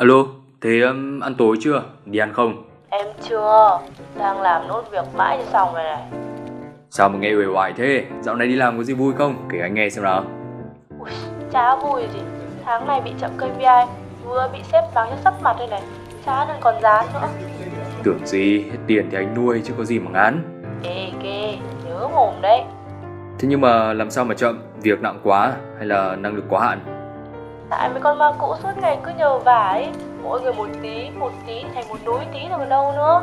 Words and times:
Alo, 0.00 0.14
thế 0.60 0.80
um, 0.80 1.20
ăn 1.20 1.34
tối 1.34 1.56
chưa? 1.60 1.82
Đi 2.04 2.18
ăn 2.18 2.32
không? 2.32 2.64
Em 2.88 3.06
chưa, 3.28 3.80
đang 4.18 4.40
làm 4.40 4.68
nốt 4.68 4.84
việc 4.90 5.04
mãi 5.16 5.38
cho 5.38 5.50
xong 5.52 5.74
rồi 5.74 5.84
này. 5.84 6.02
Sao 6.90 7.08
mà 7.08 7.18
nghe 7.18 7.34
uể 7.34 7.46
oải 7.46 7.72
thế? 7.76 8.04
Dạo 8.20 8.34
này 8.34 8.48
đi 8.48 8.56
làm 8.56 8.76
có 8.78 8.84
gì 8.84 8.94
vui 8.94 9.14
không? 9.18 9.48
Kể 9.52 9.60
anh 9.60 9.74
nghe 9.74 9.90
xem 9.90 10.04
nào. 10.04 10.24
Ui, 11.00 11.10
chả 11.52 11.76
vui 11.76 12.02
gì. 12.14 12.20
Tháng 12.64 12.86
này 12.86 13.00
bị 13.00 13.10
chậm 13.20 13.30
KPI, 13.36 13.92
vừa 14.24 14.50
bị 14.52 14.58
sếp 14.72 14.84
mắng 14.94 15.08
cho 15.10 15.16
sắp 15.24 15.34
mặt 15.42 15.56
đây 15.58 15.68
này. 15.68 15.82
Chán 16.26 16.48
hơn 16.48 16.56
còn 16.60 16.74
dán 16.82 17.06
nữa. 17.14 17.28
Tưởng 18.02 18.26
gì, 18.26 18.62
hết 18.62 18.78
tiền 18.86 19.08
thì 19.10 19.16
anh 19.16 19.34
nuôi 19.34 19.62
chứ 19.64 19.74
có 19.78 19.84
gì 19.84 19.98
mà 19.98 20.10
ngán. 20.10 20.42
Ê 20.82 21.10
kê, 21.22 21.56
nhớ 21.88 22.08
mồm 22.08 22.34
đấy. 22.42 22.62
Thế 23.38 23.48
nhưng 23.48 23.60
mà 23.60 23.92
làm 23.92 24.10
sao 24.10 24.24
mà 24.24 24.34
chậm? 24.34 24.58
Việc 24.82 25.00
nặng 25.00 25.20
quá 25.22 25.52
hay 25.76 25.86
là 25.86 26.16
năng 26.16 26.34
lực 26.34 26.44
quá 26.48 26.66
hạn? 26.66 26.97
Tại 27.70 27.88
mấy 27.88 28.00
con 28.00 28.18
ma 28.18 28.32
cũ 28.38 28.54
suốt 28.62 28.72
ngày 28.80 28.98
cứ 29.04 29.10
nhờ 29.18 29.38
vả 29.38 29.68
ấy. 29.68 29.88
Mỗi 30.22 30.40
người 30.40 30.52
một 30.52 30.68
tí, 30.82 31.10
một 31.10 31.32
tí 31.46 31.64
thành 31.74 31.88
một 31.88 31.98
núi 32.06 32.20
tí 32.32 32.40
rồi 32.48 32.58
còn 32.58 32.68
đâu 32.68 32.92
nữa. 32.96 33.22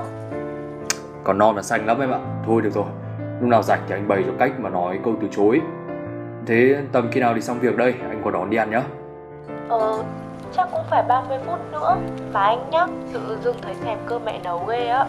Còn 1.24 1.38
non 1.38 1.56
là 1.56 1.62
xanh 1.62 1.86
lắm 1.86 2.00
em 2.00 2.12
ạ. 2.12 2.20
Thôi 2.46 2.62
được 2.62 2.70
rồi. 2.74 2.86
Lúc 3.40 3.50
nào 3.50 3.62
rảnh 3.64 3.80
thì 3.88 3.96
anh 3.96 4.08
bày 4.08 4.24
cho 4.26 4.32
cách 4.40 4.52
mà 4.60 4.70
nói 4.70 5.00
câu 5.04 5.14
từ 5.22 5.28
chối. 5.32 5.62
Thế 6.46 6.78
tầm 6.92 7.10
khi 7.12 7.20
nào 7.20 7.34
thì 7.36 7.42
xong 7.42 7.60
việc 7.60 7.78
đây? 7.78 7.94
Anh 8.10 8.22
có 8.26 8.32
đón 8.32 8.50
đi 8.50 8.58
ăn 8.58 8.72
nhá. 8.72 8.82
Ờ, 9.70 10.04
chắc 10.56 10.68
cũng 10.72 10.84
phải 10.90 11.04
30 11.08 11.38
phút 11.46 11.60
nữa. 11.72 11.98
Mà 12.34 12.44
anh 12.44 12.70
nhắc, 12.72 12.90
tự 13.14 13.38
dưng 13.44 13.56
thấy 13.62 13.74
thèm 13.84 13.98
cơm 14.06 14.26
mẹ 14.26 14.40
nấu 14.44 14.66
ghê 14.66 14.88
á. 14.88 15.06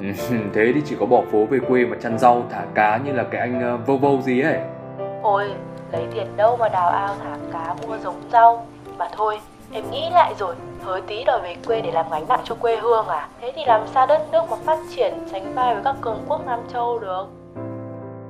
thế 0.54 0.72
thì 0.74 0.82
chỉ 0.84 0.96
có 1.00 1.06
bỏ 1.06 1.22
phố 1.32 1.44
về 1.44 1.58
quê 1.68 1.84
mà 1.84 1.96
chăn 2.02 2.18
rau 2.18 2.42
thả 2.50 2.62
cá 2.74 2.96
như 2.96 3.12
là 3.12 3.24
cái 3.30 3.40
anh 3.40 3.74
uh, 3.74 3.86
vâu 3.86 3.96
vâu 3.96 4.20
gì 4.22 4.40
ấy. 4.40 4.58
Ôi, 5.22 5.54
lấy 5.92 6.06
tiền 6.14 6.26
đâu 6.36 6.56
mà 6.56 6.68
đào 6.68 6.88
ao 6.88 7.14
thả 7.22 7.36
cá 7.52 7.74
mua 7.86 7.98
giống 7.98 8.20
rau. 8.32 8.66
Mà 9.00 9.08
thôi, 9.16 9.40
em 9.72 9.90
nghĩ 9.90 10.10
lại 10.10 10.34
rồi, 10.38 10.54
hới 10.82 11.00
tí 11.00 11.24
đòi 11.24 11.40
về 11.42 11.56
quê 11.66 11.80
để 11.80 11.90
làm 11.92 12.10
gánh 12.10 12.28
nặng 12.28 12.40
cho 12.44 12.54
quê 12.54 12.76
hương 12.76 13.06
à? 13.06 13.28
Thế 13.40 13.52
thì 13.56 13.64
làm 13.66 13.86
sao 13.94 14.06
đất 14.06 14.26
nước 14.32 14.42
mà 14.50 14.56
phát 14.64 14.78
triển 14.96 15.14
sánh 15.32 15.54
vai 15.54 15.74
với 15.74 15.84
các 15.84 15.96
cường 16.00 16.24
quốc 16.28 16.46
Nam 16.46 16.60
Châu 16.72 16.98
được? 16.98 17.24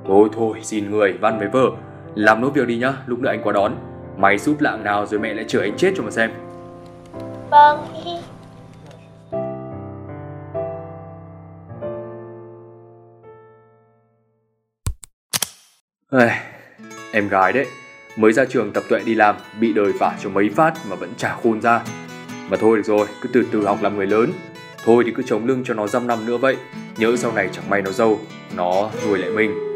Thôi 0.06 0.28
thôi, 0.36 0.58
xin 0.62 0.90
người, 0.90 1.12
văn 1.12 1.38
với 1.38 1.48
vợ. 1.48 1.70
Làm 2.14 2.40
nốt 2.40 2.48
việc 2.54 2.66
đi 2.66 2.77
nhá, 2.77 2.92
lúc 3.06 3.18
nữa 3.18 3.28
anh 3.30 3.42
qua 3.42 3.52
đón. 3.52 3.74
Mày 4.16 4.38
sút 4.38 4.62
lạng 4.62 4.84
nào 4.84 5.06
rồi 5.06 5.20
mẹ 5.20 5.34
lại 5.34 5.44
chửi 5.48 5.62
anh 5.62 5.77
chết 5.77 5.92
cho 5.96 6.02
mà 6.02 6.10
xem. 6.10 6.32
Vâng, 7.50 7.86
hi 7.92 8.00
hi. 8.00 8.16
Ây, 16.10 16.30
em 17.12 17.28
gái 17.28 17.52
đấy, 17.52 17.66
mới 18.16 18.33
ra 18.33 18.44
trường 18.44 18.72
tập 18.72 18.84
tuệ 18.89 19.00
đi 19.05 19.14
làm, 19.14 19.36
bị 19.61 19.72
đời 19.72 19.92
vả 20.00 20.16
cho 20.22 20.30
mấy 20.30 20.50
phát 20.56 20.75
mà 20.89 20.97
vẫn 20.97 21.11
chả 21.16 21.36
khôn 21.42 21.61
ra. 21.61 21.80
Mà 22.48 22.56
thôi 22.56 22.77
được 22.77 22.86
rồi, 22.86 23.06
cứ 23.20 23.28
từ 23.33 23.44
từ 23.52 23.67
học 23.67 23.78
làm 23.83 23.97
người 23.97 24.06
lớn. 24.06 24.33
Thôi 24.84 25.02
thì 25.06 25.12
cứ 25.17 25.22
chống 25.27 25.47
lưng 25.47 25.62
cho 25.67 25.75
nó 25.75 25.86
dăm 25.86 26.06
năm 26.06 26.27
nữa 26.27 26.36
vậy, 26.36 26.56
nhớ 26.97 27.17
sau 27.17 27.33
này 27.33 27.48
chẳng 27.52 27.70
may 27.70 27.83
nó 27.83 27.91
dâu, 27.91 28.20
nó 28.56 28.91
nuôi 29.06 29.19
lại 29.19 29.30
mình. 29.30 29.69